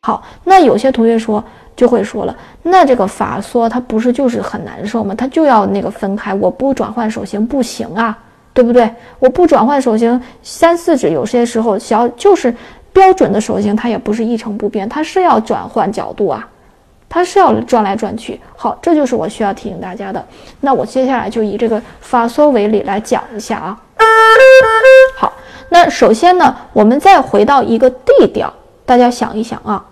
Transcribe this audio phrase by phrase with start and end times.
[0.00, 1.42] 好，那有些同学说
[1.74, 5.14] 就会说了，那这个法缩它不是就是很难受吗？
[5.14, 8.16] 它就要那个分开，我不转换手型不行啊，
[8.54, 8.88] 对不对？
[9.18, 12.54] 我不转换手型，三四指有些时候小就是
[12.92, 16.48] 标准的手型，它也不是一成不变，它是要转换角度啊，
[17.08, 18.40] 它是要转来转去。
[18.56, 20.24] 好，这就是我需要提醒大家的。
[20.60, 23.80] 那我接下来就以这个法缩为例来讲一下啊。
[25.16, 25.32] 好，
[25.68, 28.52] 那首先呢，我们再回到一个 D 调。
[28.86, 29.84] 大家想一想啊，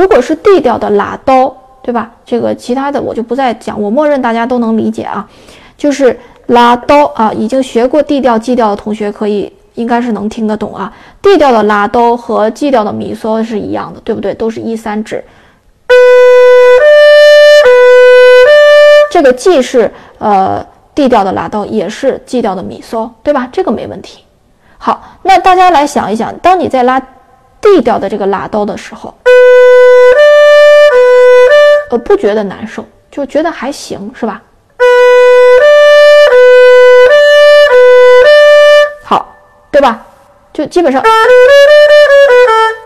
[0.00, 2.10] 如果是 D 调的拉哆，对吧？
[2.24, 5.28] 这个其他的我就不再讲，我默认大家都能理解啊。
[5.76, 10.90] 就是拉哆啊，已经学过 D 调、G 调的同学可以应该是能听得懂啊。
[11.20, 14.32] D 调的拉哆和 G 调的咪嗦是一样的，对不对？
[14.32, 15.22] 都是一三指。
[19.12, 23.46] 这个既是呃 D 调的拉哆，也是 G 调的咪嗦，对吧？
[23.52, 24.24] 这个没问题。
[24.78, 26.98] 好，那大家来想一想，当你在拉。
[27.62, 29.12] D 调的这个拉刀的时候，
[31.90, 34.40] 呃，不觉得难受，就觉得还行，是吧？
[39.04, 39.34] 好，
[39.72, 40.06] 对吧？
[40.52, 41.02] 就基本上，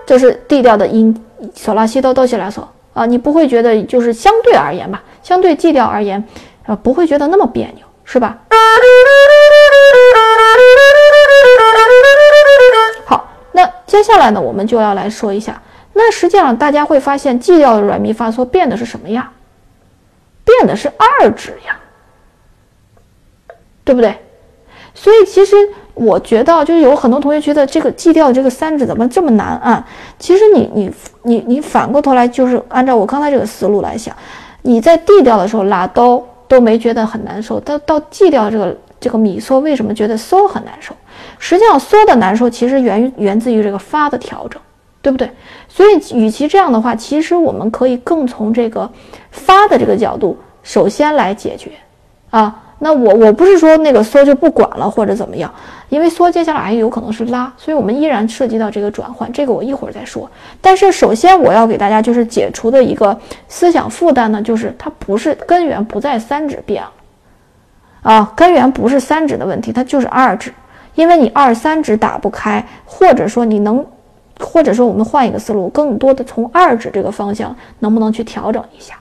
[0.06, 1.14] 这是 D 调的音，
[1.54, 6.26] 索拉西哆哆西拉索啊，你不会觉得就是相对而言吧，相对 G 调而言，
[6.66, 8.38] 啊，不会觉得那么别扭，是吧？
[13.04, 15.60] 好，那接下来呢，我们就要来说一下。
[15.94, 19.30] 那实际上大家会发现，G 调的软咪发嗦变的是什么呀？
[20.44, 21.78] 变的是二指呀，
[23.82, 24.14] 对不对？
[24.94, 25.56] 所以其实
[25.94, 29.86] 我觉得，就是有很多同学觉得这个 G 调的这个三指怎么这么难啊？
[30.18, 30.92] 其实你你
[31.22, 34.14] 你你反过头来，就是按照我刚才这个思路来想，
[34.62, 38.76] 你在 D 调的时候拉哆都没觉得很难受，到到 G 调这个。
[39.00, 40.96] 这个米嗦为什么觉得嗦很难受？
[41.38, 44.58] 实际上嗦的难受其实源于源自于这个发的调整，
[45.04, 45.30] 对不对？
[45.68, 48.90] 所以与其这样的话，其实我们可以更从这个
[49.30, 51.72] 发的这个角度首先来解决
[52.30, 52.62] 啊。
[52.78, 55.52] 那我我不是说那个嗦就不管了或者怎么样，
[55.90, 60.28] 因为嗦接下来还有可能是拉，所以我们依然涉及到这个转换，这个我一会儿再说。
[60.62, 66.90] 但是首先我要给大家就是解除的一个思想负担呢，就是它不是根源不在三指变了。
[68.02, 70.52] 啊，根源不是三指的问题，它就是二指，
[70.94, 73.86] 因为你二三指打不开，或者说你能，
[74.40, 78.98] 或者说我们换一个思路，更多的从二指这个方向能不能去调整一下？